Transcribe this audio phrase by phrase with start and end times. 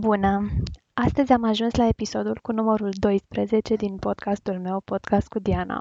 [0.00, 0.46] Bună!
[0.94, 5.80] Astăzi am ajuns la episodul cu numărul 12 din podcastul meu, Podcast cu Diana.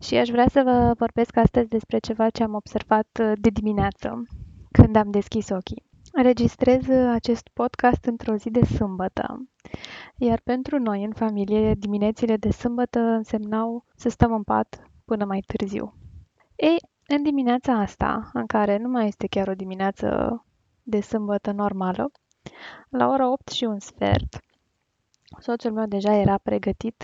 [0.00, 4.22] Și aș vrea să vă vorbesc astăzi despre ceva ce am observat uh, de dimineață,
[4.70, 5.84] când am deschis ochii.
[6.12, 9.48] Înregistrez uh, acest podcast într-o zi de sâmbătă,
[10.16, 15.40] iar pentru noi, în familie, diminețile de sâmbătă însemnau să stăm în pat până mai
[15.46, 15.94] târziu.
[16.56, 20.36] Ei, în dimineața asta, în care nu mai este chiar o dimineață
[20.82, 22.10] de sâmbătă normală,
[22.88, 24.40] la ora 8 și un sfert,
[25.38, 27.02] soțul meu deja era pregătit,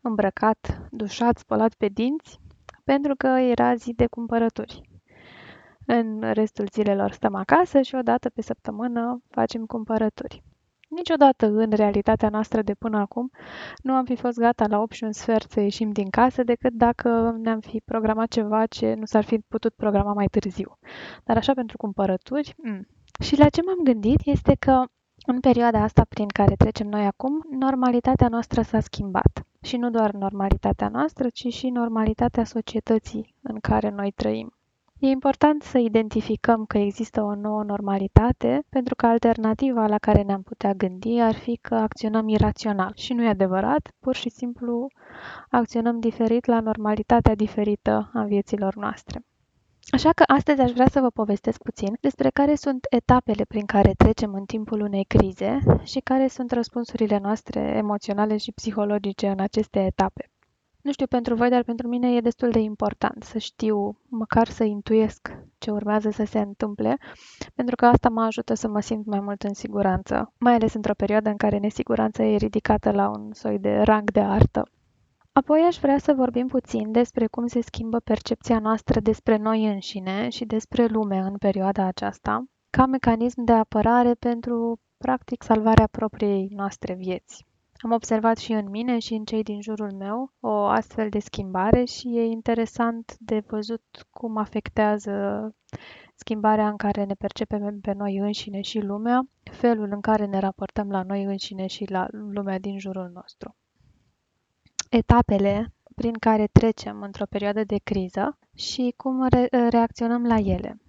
[0.00, 2.40] îmbrăcat, dușat, spălat pe dinți,
[2.84, 4.82] pentru că era zi de cumpărături.
[5.86, 10.42] În restul zilelor stăm acasă și o dată pe săptămână facem cumpărături.
[10.88, 13.30] Niciodată în realitatea noastră de până acum
[13.82, 16.72] nu am fi fost gata la 8 și un sfert să ieșim din casă decât
[16.72, 20.78] dacă ne-am fi programat ceva ce nu s-ar fi putut programa mai târziu.
[21.24, 22.88] Dar așa pentru cumpărături, mm,
[23.18, 24.84] și la ce m-am gândit este că
[25.26, 29.42] în perioada asta prin care trecem noi acum, normalitatea noastră s-a schimbat.
[29.62, 34.52] Și nu doar normalitatea noastră, ci și normalitatea societății în care noi trăim.
[34.98, 40.42] E important să identificăm că există o nouă normalitate, pentru că alternativa la care ne-am
[40.42, 42.92] putea gândi ar fi că acționăm irațional.
[42.96, 44.86] Și nu e adevărat, pur și simplu
[45.50, 49.24] acționăm diferit la normalitatea diferită a vieților noastre.
[49.90, 53.92] Așa că astăzi aș vrea să vă povestesc puțin despre care sunt etapele prin care
[53.96, 59.78] trecem în timpul unei crize și care sunt răspunsurile noastre emoționale și psihologice în aceste
[59.84, 60.30] etape.
[60.82, 64.64] Nu știu pentru voi, dar pentru mine e destul de important să știu, măcar să
[64.64, 66.96] intuiesc ce urmează să se întâmple,
[67.54, 70.94] pentru că asta mă ajută să mă simt mai mult în siguranță, mai ales într-o
[70.94, 74.68] perioadă în care nesiguranța e ridicată la un soi de rang de artă.
[75.38, 80.28] Apoi aș vrea să vorbim puțin despre cum se schimbă percepția noastră despre noi înșine
[80.28, 86.94] și despre lume în perioada aceasta, ca mecanism de apărare pentru, practic, salvarea propriei noastre
[86.94, 87.46] vieți.
[87.76, 91.84] Am observat și în mine și în cei din jurul meu o astfel de schimbare
[91.84, 95.12] și e interesant de văzut cum afectează
[96.14, 100.90] schimbarea în care ne percepem pe noi înșine și lumea, felul în care ne raportăm
[100.90, 103.56] la noi înșine și la lumea din jurul nostru
[104.88, 110.80] etapele prin care trecem într-o perioadă de criză și cum re- reacționăm la ele.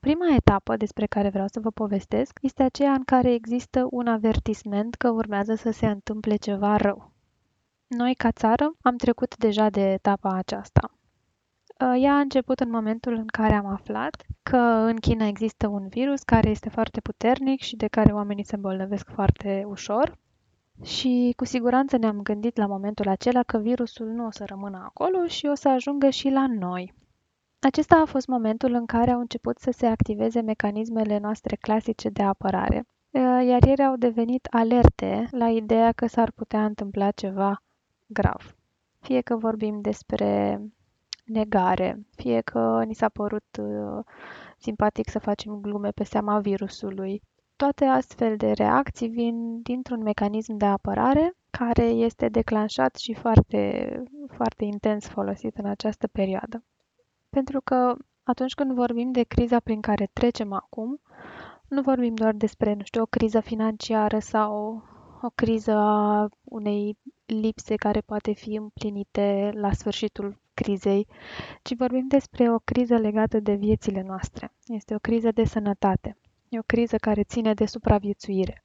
[0.00, 4.94] Prima etapă despre care vreau să vă povestesc este aceea în care există un avertisment
[4.94, 7.12] că urmează să se întâmple ceva rău.
[7.86, 10.90] Noi, ca țară, am trecut deja de etapa aceasta.
[12.00, 16.22] Ea a început în momentul în care am aflat că în China există un virus
[16.22, 20.18] care este foarte puternic și de care oamenii se îmbolnăvesc foarte ușor
[20.82, 25.26] și cu siguranță ne-am gândit la momentul acela că virusul nu o să rămână acolo
[25.26, 26.94] și o să ajungă și la noi.
[27.58, 32.22] Acesta a fost momentul în care au început să se activeze mecanismele noastre clasice de
[32.22, 32.86] apărare,
[33.46, 37.62] iar ele au devenit alerte la ideea că s-ar putea întâmpla ceva
[38.06, 38.56] grav.
[39.00, 40.60] Fie că vorbim despre
[41.24, 44.04] negare, fie că ni s-a părut uh,
[44.58, 47.22] simpatic să facem glume pe seama virusului,
[47.60, 54.64] toate astfel de reacții vin dintr-un mecanism de apărare care este declanșat și foarte, foarte
[54.64, 56.64] intens folosit în această perioadă.
[57.30, 61.00] Pentru că atunci când vorbim de criza prin care trecem acum,
[61.68, 64.82] nu vorbim doar despre, nu știu, o criză financiară sau
[65.22, 71.06] o criză a unei lipse care poate fi împlinite la sfârșitul crizei,
[71.62, 74.52] ci vorbim despre o criză legată de viețile noastre.
[74.66, 76.19] Este o criză de sănătate.
[76.52, 78.64] E o criză care ține de supraviețuire.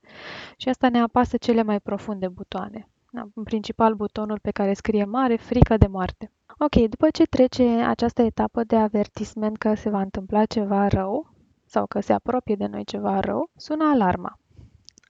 [0.56, 2.88] Și asta ne apasă cele mai profunde butoane.
[3.10, 6.32] Da, în principal butonul pe care scrie mare, frică de moarte.
[6.58, 11.86] Ok, după ce trece această etapă de avertisment că se va întâmpla ceva rău sau
[11.86, 14.38] că se apropie de noi ceva rău, sună alarma.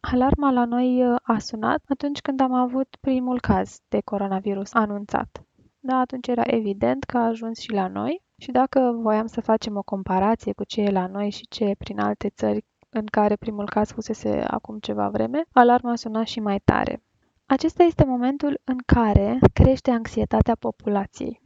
[0.01, 5.45] Alarma la noi uh, a sunat atunci când am avut primul caz de coronavirus anunțat.
[5.81, 9.77] Da, atunci era evident că a ajuns și la noi și dacă voiam să facem
[9.77, 13.37] o comparație cu ce e la noi și ce e prin alte țări în care
[13.37, 17.03] primul caz fusese acum ceva vreme, alarma suna și mai tare.
[17.47, 21.45] Acesta este momentul în care crește anxietatea populației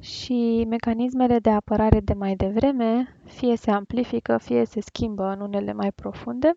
[0.00, 5.72] și mecanismele de apărare de mai devreme fie se amplifică, fie se schimbă în unele
[5.72, 6.52] mai profunde,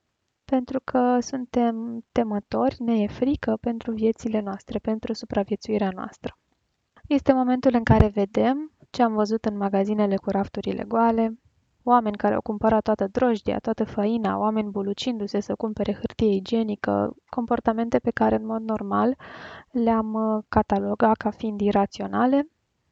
[0.45, 6.37] pentru că suntem temători, ne e frică pentru viețile noastre, pentru supraviețuirea noastră.
[7.07, 11.39] Este momentul în care vedem ce am văzut în magazinele cu rafturile goale,
[11.83, 17.99] oameni care au cumpărat toată drojdia, toată făina, oameni bulucindu-se să cumpere hârtie igienică, comportamente
[17.99, 19.17] pe care în mod normal
[19.71, 22.47] le-am uh, catalogat ca fiind iraționale,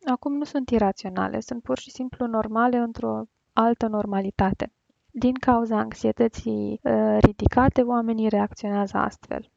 [0.05, 3.23] acum nu sunt iraționale, sunt pur și simplu normale într-o
[3.53, 4.71] altă normalitate.
[5.11, 9.51] din cauza anxietății uh, ridicate, oamenii reacționează astfel.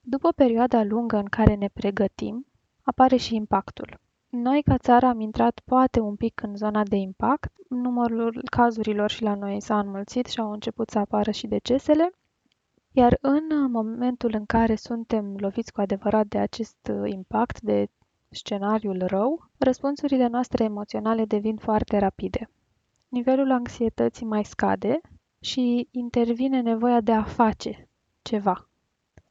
[0.00, 2.46] După perioada lungă în care ne pregătim,
[2.82, 4.00] apare și impactul.
[4.34, 7.52] Noi, ca țară, am intrat poate un pic în zona de impact.
[7.68, 12.10] Numărul cazurilor și la noi s-a înmulțit și au început să apară și decesele.
[12.92, 17.88] Iar în momentul în care suntem loviți cu adevărat de acest impact, de
[18.28, 22.50] scenariul rău, răspunsurile noastre emoționale devin foarte rapide.
[23.08, 25.00] Nivelul anxietății mai scade
[25.40, 27.88] și intervine nevoia de a face
[28.22, 28.68] ceva.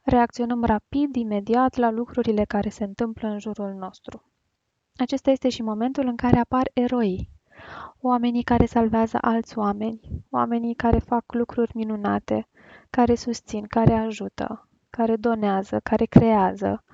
[0.02, 4.31] Reacționăm rapid, imediat, la lucrurile care se întâmplă în jurul nostru.
[4.96, 7.30] Acesta este și momentul în care apar eroi,
[8.00, 10.00] oamenii care salvează alți oameni,
[10.30, 12.48] oamenii care fac lucruri minunate,
[12.90, 16.84] care susțin, care ajută, care donează, care creează,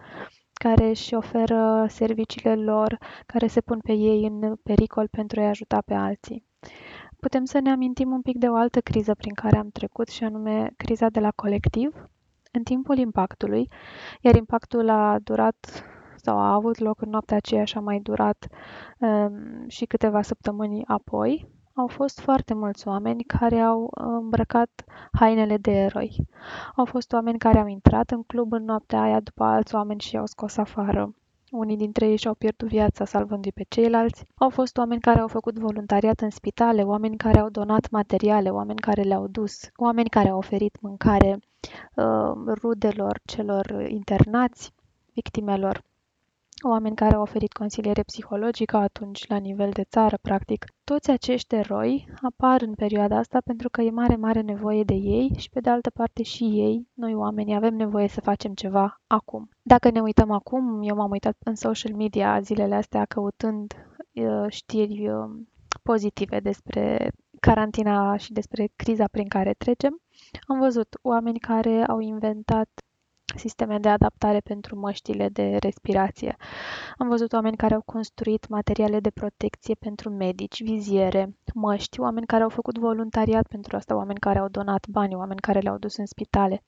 [0.52, 5.80] care își oferă serviciile lor, care se pun pe ei în pericol pentru a-i ajuta
[5.80, 6.44] pe alții.
[7.20, 10.24] Putem să ne amintim un pic de o altă criză prin care am trecut și
[10.24, 12.08] anume criza de la colectiv,
[12.52, 13.68] în timpul impactului,
[14.20, 15.84] iar impactul a durat
[16.18, 18.46] sau a avut loc în noaptea aceea și a mai durat
[18.98, 21.48] um, și câteva săptămâni apoi,
[21.78, 26.16] au fost foarte mulți oameni care au îmbrăcat hainele de eroi.
[26.76, 30.14] Au fost oameni care au intrat în club în noaptea aia după alți oameni și
[30.14, 31.14] i-au scos afară.
[31.50, 34.24] Unii dintre ei și-au pierdut viața salvându-i pe ceilalți.
[34.34, 38.80] Au fost oameni care au făcut voluntariat în spitale, oameni care au donat materiale, oameni
[38.80, 41.38] care le-au dus, oameni care au oferit mâncare
[41.94, 44.72] uh, rudelor celor internați,
[45.14, 45.82] victimelor
[46.64, 50.64] oameni care au oferit consiliere psihologică atunci la nivel de țară, practic.
[50.84, 55.34] Toți acești eroi apar în perioada asta pentru că e mare, mare nevoie de ei
[55.36, 59.48] și pe de altă parte și ei, noi oamenii, avem nevoie să facem ceva acum.
[59.62, 63.74] Dacă ne uităm acum, eu m-am uitat în social media zilele astea căutând
[64.12, 65.30] uh, știri uh,
[65.82, 70.00] pozitive despre carantina și despre criza prin care trecem.
[70.46, 72.68] Am văzut oameni care au inventat
[73.36, 76.36] sisteme de adaptare pentru măștile de respirație.
[76.96, 82.42] Am văzut oameni care au construit materiale de protecție pentru medici, viziere, măști, oameni care
[82.42, 86.06] au făcut voluntariat pentru asta, oameni care au donat bani, oameni care le-au dus în
[86.06, 86.62] spitale,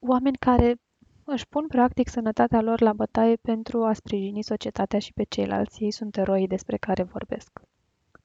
[0.00, 0.76] oameni care
[1.24, 5.82] își pun practic sănătatea lor la bătaie pentru a sprijini societatea și pe ceilalți.
[5.82, 7.60] Ei sunt eroi despre care vorbesc.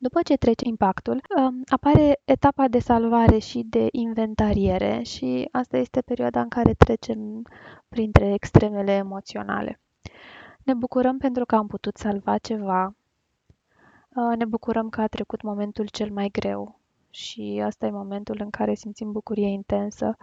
[0.03, 6.01] După ce trece impactul, um, apare etapa de salvare și de inventariere și asta este
[6.01, 7.41] perioada în care trecem
[7.89, 9.79] printre extremele emoționale.
[10.63, 12.95] Ne bucurăm pentru că am putut salva ceva,
[14.15, 18.49] uh, ne bucurăm că a trecut momentul cel mai greu și asta e momentul în
[18.49, 20.17] care simțim bucurie intensă.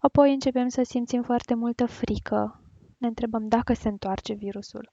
[0.00, 2.60] Apoi începem să simțim foarte multă frică,
[2.98, 4.92] ne întrebăm dacă se întoarce virusul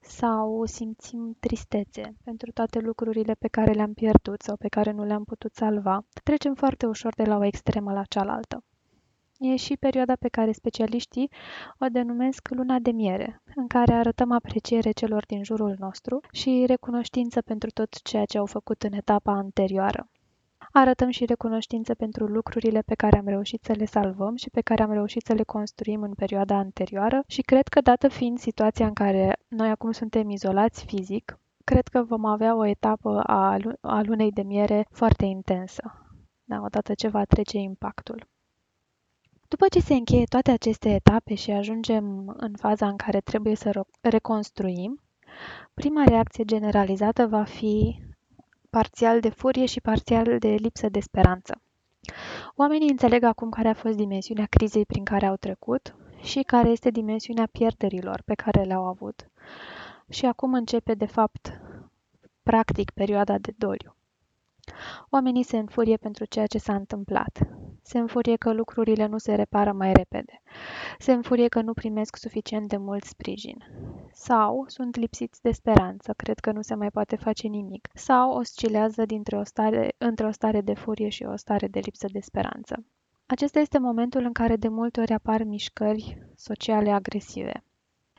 [0.00, 5.24] sau simțim tristețe pentru toate lucrurile pe care le-am pierdut sau pe care nu le-am
[5.24, 6.04] putut salva.
[6.24, 8.64] Trecem foarte ușor de la o extremă la cealaltă.
[9.38, 11.30] E și perioada pe care specialiștii
[11.78, 17.42] o denumesc luna de miere, în care arătăm apreciere celor din jurul nostru și recunoștință
[17.42, 20.08] pentru tot ceea ce au făcut în etapa anterioară.
[20.76, 24.82] Arătăm și recunoștință pentru lucrurile pe care am reușit să le salvăm și pe care
[24.82, 28.92] am reușit să le construim în perioada anterioară și cred că, dată fiind situația în
[28.92, 34.32] care noi acum suntem izolați fizic, cred că vom avea o etapă a, a lunei
[34.32, 35.82] de miere foarte intensă,
[36.44, 38.26] da, odată ce va trece impactul.
[39.48, 43.84] După ce se încheie toate aceste etape și ajungem în faza în care trebuie să
[44.00, 45.00] reconstruim,
[45.74, 48.02] prima reacție generalizată va fi
[48.74, 51.60] parțial de furie și parțial de lipsă de speranță.
[52.56, 56.90] Oamenii înțeleg acum care a fost dimensiunea crizei prin care au trecut și care este
[56.90, 59.30] dimensiunea pierderilor pe care le-au avut.
[60.08, 61.60] Și acum începe, de fapt,
[62.42, 63.96] practic, perioada de doliu.
[65.10, 67.38] Oamenii se înfurie pentru ceea ce s-a întâmplat.
[67.82, 70.42] Se înfurie că lucrurile nu se repară mai repede.
[70.98, 73.64] Se înfurie că nu primesc suficient de mult sprijin.
[74.12, 77.88] Sau sunt lipsiți de speranță, cred că nu se mai poate face nimic.
[77.94, 82.06] Sau oscilează dintre o stare, între o stare de furie și o stare de lipsă
[82.12, 82.84] de speranță.
[83.26, 87.64] Acesta este momentul în care de multe ori apar mișcări sociale agresive.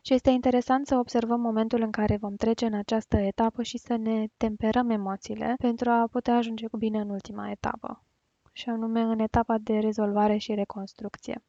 [0.05, 3.95] Și este interesant să observăm momentul în care vom trece în această etapă și să
[3.95, 8.03] ne temperăm emoțiile pentru a putea ajunge cu bine în ultima etapă
[8.51, 11.43] și anume în etapa de rezolvare și reconstrucție.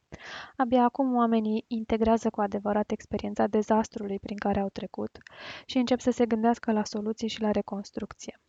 [0.57, 5.19] Abia acum oamenii integrează cu adevărat experiența dezastrului prin care au trecut
[5.67, 8.41] și încep să se gândească la soluții și la reconstrucție.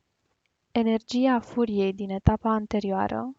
[0.71, 3.31] Energia furiei din etapa anterioară,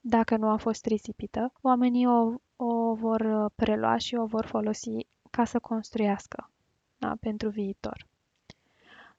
[0.00, 5.44] dacă nu a fost risipită, oamenii o, o vor prelua și o vor folosi ca
[5.44, 6.50] să construiască
[6.98, 8.06] da, pentru viitor.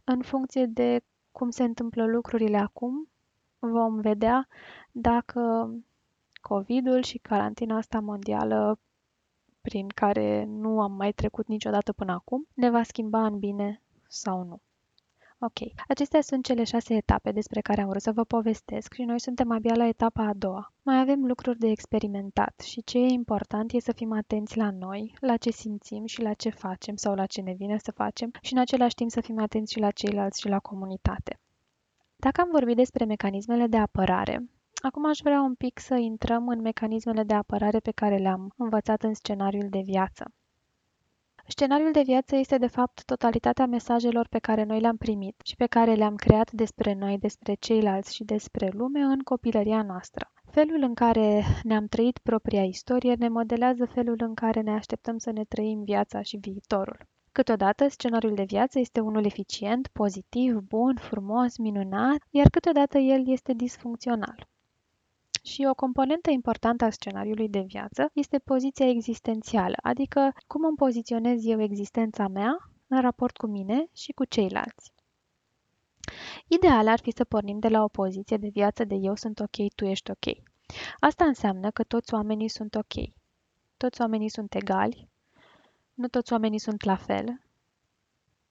[0.04, 3.10] În funcție de cum se întâmplă lucrurile acum,
[3.60, 4.48] vom vedea
[4.92, 5.72] dacă
[6.42, 8.80] COVID-ul și carantina asta mondială
[9.62, 14.44] prin care nu am mai trecut niciodată până acum, ne va schimba în bine sau
[14.44, 14.62] nu.
[15.44, 19.20] Ok, acestea sunt cele șase etape despre care am vrut să vă povestesc și noi
[19.20, 20.74] suntem abia la etapa a doua.
[20.82, 25.16] Mai avem lucruri de experimentat și ce e important e să fim atenți la noi,
[25.20, 28.54] la ce simțim și la ce facem sau la ce ne vine să facem și
[28.54, 31.40] în același timp să fim atenți și la ceilalți și la comunitate.
[32.16, 34.50] Dacă am vorbit despre mecanismele de apărare,
[34.82, 39.04] acum aș vrea un pic să intrăm în mecanismele de apărare pe care le-am învățat
[39.04, 40.32] în scenariul de viață.
[41.52, 45.66] Scenariul de viață este de fapt totalitatea mesajelor pe care noi le-am primit și pe
[45.66, 50.32] care le-am creat despre noi, despre ceilalți și despre lume în copilăria noastră.
[50.52, 55.32] Felul în care ne-am trăit propria istorie ne modelează felul în care ne așteptăm să
[55.32, 56.98] ne trăim viața și viitorul.
[57.32, 63.54] Câteodată, scenariul de viață este unul eficient, pozitiv, bun, frumos, minunat, iar câteodată el este
[63.54, 64.50] disfuncțional.
[65.44, 71.46] Și o componentă importantă a scenariului de viață este poziția existențială, adică cum îmi poziționez
[71.46, 74.94] eu existența mea în raport cu mine și cu ceilalți.
[76.48, 79.74] Ideal ar fi să pornim de la o poziție de viață de eu sunt ok,
[79.76, 80.38] tu ești ok.
[81.00, 82.94] Asta înseamnă că toți oamenii sunt ok.
[83.78, 85.10] Toți oamenii sunt egali,
[85.94, 87.42] nu toți oamenii sunt la fel,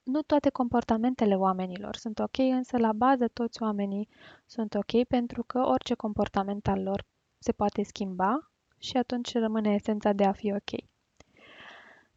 [0.03, 4.09] nu toate comportamentele oamenilor sunt ok, însă la bază toți oamenii
[4.47, 7.05] sunt ok pentru că orice comportament al lor
[7.39, 10.81] se poate schimba și atunci rămâne esența de a fi ok.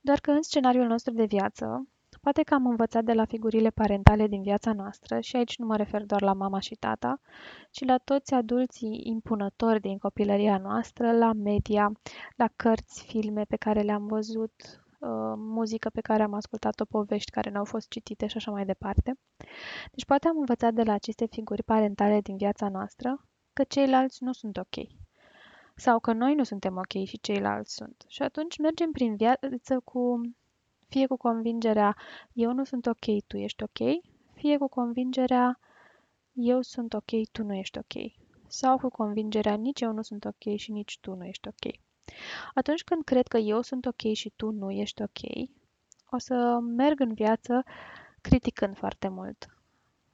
[0.02, 1.88] Doar că în scenariul nostru de viață,
[2.22, 5.76] poate că am învățat de la figurile parentale din viața noastră, și aici nu mă
[5.76, 7.20] refer doar la mama și tata,
[7.72, 11.92] ci la toți adulții impunători din copilăria noastră, la media,
[12.36, 14.83] la cărți, filme pe care le-am văzut, Uh,
[15.36, 19.20] muzică pe care am ascultat-o, povești care n-au fost citite și așa mai departe.
[19.92, 24.34] Deci poate am învățat de la aceste figuri parentale din viața noastră că ceilalți nu
[24.34, 24.76] sunt ok.
[25.76, 28.06] Sau că noi nu suntem ok și ceilalți sunt.
[28.08, 30.22] Și atunci mergem prin viață cu
[30.88, 31.96] fie cu convingerea
[32.34, 34.02] eu nu sunt ok, tu ești ok,
[34.34, 35.60] fie cu convingerea
[36.34, 38.12] eu sunt ok, tu nu ești ok.
[38.48, 41.74] Sau cu convingerea nici eu nu sunt ok și nici tu nu ești ok.
[42.54, 45.50] Atunci când cred că eu sunt ok și tu nu ești ok,
[46.10, 47.64] o să merg în viață
[48.22, 49.58] criticând foarte mult,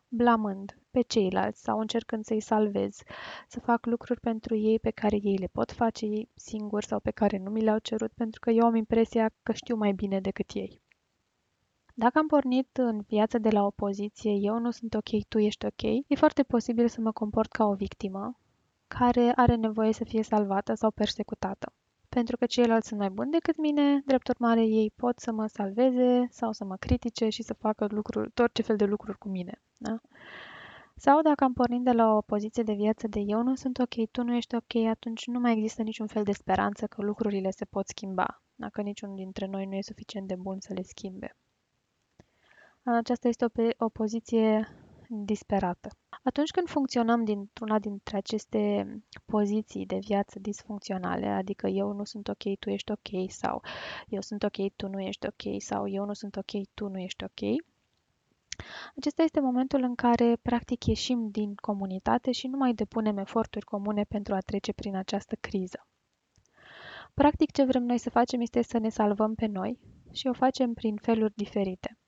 [0.07, 2.97] blamând pe ceilalți sau încercând să-i salvez,
[3.47, 7.11] să fac lucruri pentru ei pe care ei le pot face ei singuri sau pe
[7.11, 10.51] care nu mi le-au cerut, pentru că eu am impresia că știu mai bine decât
[10.53, 10.81] ei.
[11.93, 15.65] Dacă am pornit în viață de la o poziție, eu nu sunt ok, tu ești
[15.65, 18.39] ok, e foarte posibil să mă comport ca o victimă
[18.87, 21.73] care are nevoie să fie salvată sau persecutată
[22.09, 26.27] pentru că ceilalți sunt mai buni decât mine, drept urmare ei pot să mă salveze
[26.29, 29.61] sau să mă critique și să facă lucruri, tot ce fel de lucruri cu mine.
[29.77, 29.99] Da?
[30.95, 34.09] Sau dacă am pornit de la o poziție de viață de eu nu sunt ok,
[34.11, 37.65] tu nu ești ok, atunci nu mai există niciun fel de speranță că lucrurile se
[37.65, 41.35] pot schimba, dacă niciunul dintre noi nu e suficient de bun să le schimbe.
[42.83, 44.67] Aceasta este o, o poziție
[45.11, 45.89] disperată.
[46.23, 48.85] Atunci când funcționăm dintr-una dintre aceste
[49.25, 53.61] poziții de viață disfuncționale, adică eu nu sunt ok, tu ești ok, sau
[54.07, 57.23] eu sunt ok, tu nu ești ok, sau eu nu sunt ok, tu nu ești
[57.23, 57.41] ok,
[58.95, 64.03] acesta este momentul în care practic ieșim din comunitate și nu mai depunem eforturi comune
[64.03, 65.87] pentru a trece prin această criză.
[67.13, 69.79] Practic ce vrem noi să facem este să ne salvăm pe noi
[70.11, 71.98] și o facem prin feluri diferite.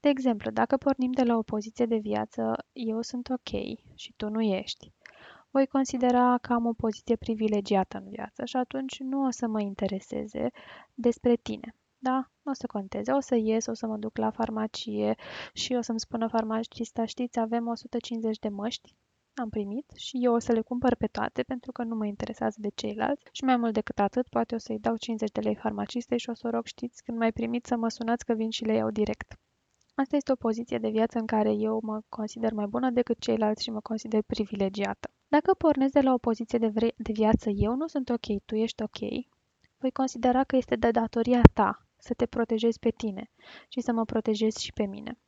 [0.00, 4.28] De exemplu, dacă pornim de la o poziție de viață, eu sunt ok și tu
[4.28, 4.92] nu ești,
[5.50, 9.60] voi considera că am o poziție privilegiată în viață și atunci nu o să mă
[9.60, 10.50] intereseze
[10.94, 11.74] despre tine.
[11.98, 12.30] Da?
[12.42, 13.12] Nu o să conteze.
[13.12, 15.14] O să ies, o să mă duc la farmacie
[15.52, 18.94] și o să-mi spună farmacista, știți, avem 150 de măști,
[19.34, 22.56] am primit și eu o să le cumpăr pe toate pentru că nu mă interesează
[22.60, 26.18] de ceilalți și mai mult decât atât, poate o să-i dau 50 de lei farmacistei
[26.18, 28.64] și o să o rog, știți, când mai primiți să mă sunați că vin și
[28.64, 29.38] le iau direct.
[29.98, 33.62] Asta este o poziție de viață în care eu mă consider mai bună decât ceilalți
[33.62, 35.10] și mă consider privilegiată.
[35.28, 38.54] Dacă pornesc de la o poziție de, vre- de viață eu nu sunt ok, tu
[38.54, 38.98] ești ok,
[39.78, 43.30] voi considera că este de datoria ta să te protejezi pe tine
[43.68, 45.18] și să mă protejezi și pe mine.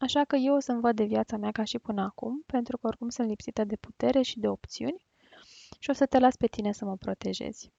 [0.00, 2.86] Așa că eu o să-mi văd de viața mea ca și până acum, pentru că
[2.86, 5.06] oricum sunt lipsită de putere și de opțiuni
[5.78, 7.72] și o să te las pe tine să mă protejezi.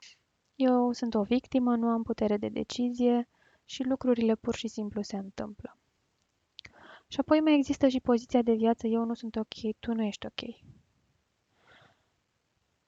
[0.56, 3.30] Eu sunt o victimă, nu am putere de decizie
[3.66, 5.78] și lucrurile pur și simplu se întâmplă.
[7.14, 10.26] Și apoi mai există și poziția de viață, eu nu sunt ok, tu nu ești
[10.26, 10.42] ok.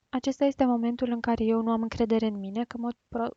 [0.10, 2.90] acesta este momentul în care eu nu am încredere în mine că mă,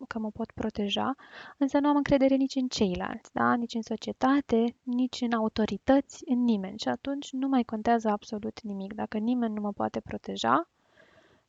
[0.08, 1.14] că mă pot proteja,
[1.56, 3.54] însă nu am încredere nici în ceilalți, da?
[3.54, 6.78] nici în societate, nici în autorități, în nimeni.
[6.78, 8.92] Și atunci nu mai contează absolut nimic.
[8.92, 10.68] Dacă nimeni nu mă poate proteja,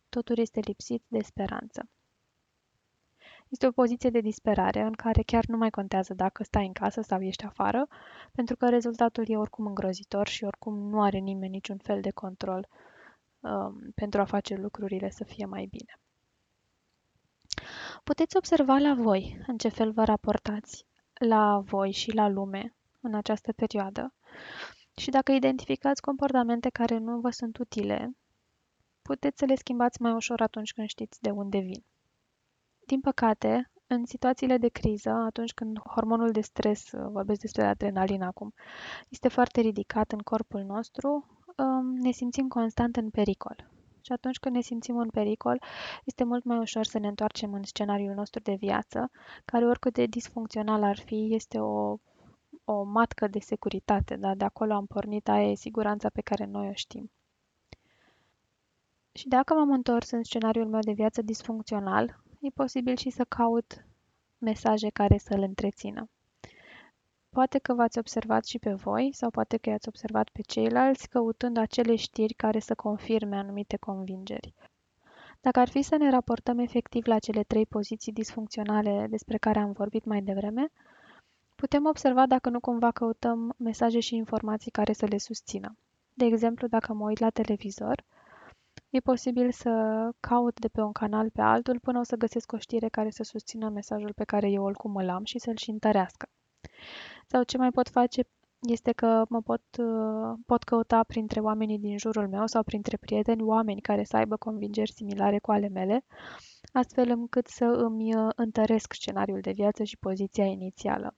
[0.09, 1.89] totul este lipsit de speranță.
[3.49, 7.01] Este o poziție de disperare în care chiar nu mai contează dacă stai în casă
[7.01, 7.87] sau ești afară,
[8.31, 12.67] pentru că rezultatul e oricum îngrozitor și oricum nu are nimeni niciun fel de control
[13.39, 15.99] um, pentru a face lucrurile să fie mai bine.
[18.03, 23.13] Puteți observa la voi în ce fel vă raportați la voi și la lume în
[23.13, 24.13] această perioadă
[24.95, 28.11] și dacă identificați comportamente care nu vă sunt utile,
[29.01, 31.83] puteți să le schimbați mai ușor atunci când știți de unde vin.
[32.89, 38.53] Din păcate, în situațiile de criză, atunci când hormonul de stres, vorbesc despre adrenalina acum,
[39.09, 41.25] este foarte ridicat în corpul nostru,
[42.01, 43.69] ne simțim constant în pericol.
[44.01, 45.61] Și atunci când ne simțim în pericol,
[46.03, 49.11] este mult mai ușor să ne întoarcem în scenariul nostru de viață,
[49.45, 51.97] care oricât de disfuncțional ar fi, este o,
[52.63, 54.15] o matcă de securitate.
[54.15, 54.35] Da?
[54.35, 57.11] De acolo am pornit, aia e siguranța pe care noi o știm.
[59.11, 63.85] Și dacă m-am întors în scenariul meu de viață disfuncțional, e posibil și să caut
[64.37, 66.09] mesaje care să-l întrețină.
[67.29, 71.57] Poate că v-ați observat și pe voi sau poate că i-ați observat pe ceilalți căutând
[71.57, 74.53] acele știri care să confirme anumite convingeri.
[75.41, 79.71] Dacă ar fi să ne raportăm efectiv la cele trei poziții disfuncționale despre care am
[79.71, 80.71] vorbit mai devreme,
[81.55, 85.75] putem observa dacă nu cumva căutăm mesaje și informații care să le susțină.
[86.13, 88.03] De exemplu, dacă mă uit la televizor,
[88.89, 89.71] e posibil să
[90.19, 93.23] caut de pe un canal pe altul până o să găsesc o știre care să
[93.23, 96.29] susțină mesajul pe care eu oricum îl am și să-l și întărească.
[97.27, 98.21] Sau ce mai pot face
[98.61, 103.41] este că mă pot, uh, pot căuta printre oamenii din jurul meu sau printre prieteni
[103.41, 106.05] oameni care să aibă convingeri similare cu ale mele,
[106.73, 111.15] astfel încât să îmi uh, întăresc scenariul de viață și poziția inițială.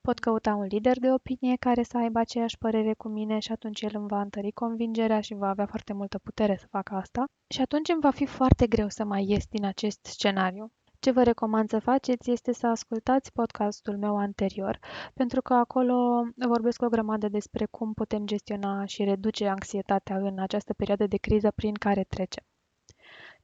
[0.00, 3.82] Pot căuta un lider de opinie care să aibă aceeași părere cu mine și atunci
[3.82, 7.24] el îmi va întări convingerea și va avea foarte multă putere să facă asta.
[7.54, 10.72] Și atunci îmi va fi foarte greu să mai ies din acest scenariu.
[10.98, 14.78] Ce vă recomand să faceți este să ascultați podcastul meu anterior,
[15.14, 20.74] pentru că acolo vorbesc o grămadă despre cum putem gestiona și reduce anxietatea în această
[20.74, 22.44] perioadă de criză prin care trecem.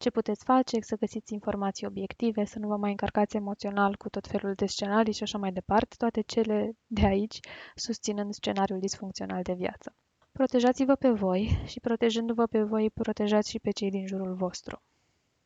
[0.03, 4.27] Ce puteți face, să găsiți informații obiective, să nu vă mai încărcați emoțional cu tot
[4.27, 7.41] felul de scenarii și așa mai departe, toate cele de aici
[7.75, 9.95] susținând scenariul disfuncțional de viață.
[10.33, 14.83] Protejați-vă pe voi și protejându-vă pe voi, protejați și pe cei din jurul vostru.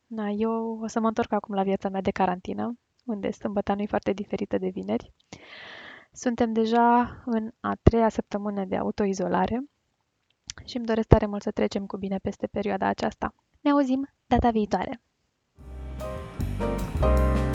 [0.07, 3.83] Da, eu o să mă întorc acum la viața mea de carantină, unde sâmbăta nu
[3.83, 5.12] e foarte diferită de vineri.
[6.12, 9.64] Suntem deja în a treia săptămână de autoizolare
[10.64, 13.35] și îmi doresc tare mult să trecem cu bine peste perioada aceasta.
[13.66, 14.94] Ne auzim data viitoare!
[17.00, 17.45] thank you